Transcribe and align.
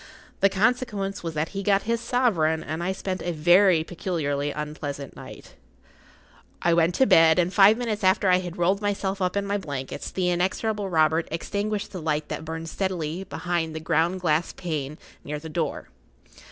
The 0.39 0.49
consequence 0.49 1.21
was 1.21 1.35
that 1.35 1.49
he 1.49 1.61
got 1.61 1.83
his 1.83 2.01
sovereign, 2.01 2.63
and 2.63 2.81
I 2.81 2.91
spent 2.91 3.21
a 3.21 3.31
very 3.31 3.83
peculiarly 3.83 4.49
unpleasant 4.49 5.15
night.[Pg 5.15 5.43
40] 5.43 5.55
I 6.63 6.73
went 6.73 6.95
to 6.95 7.05
bed, 7.05 7.37
and 7.37 7.53
five 7.53 7.77
minutes 7.77 8.03
after 8.03 8.27
I 8.27 8.39
had 8.39 8.57
rolled 8.57 8.81
myself 8.81 9.21
up 9.21 9.37
in 9.37 9.45
my 9.45 9.59
blankets 9.59 10.09
the 10.09 10.31
inexorable 10.31 10.89
Robert 10.89 11.27
extinguished 11.29 11.91
the 11.91 12.01
light 12.01 12.29
that 12.29 12.45
burned 12.45 12.67
steadily 12.69 13.25
behind 13.25 13.75
the 13.75 13.79
ground 13.79 14.21
glass 14.21 14.53
pane 14.53 14.97
near 15.23 15.37
the 15.37 15.49
door. 15.49 15.89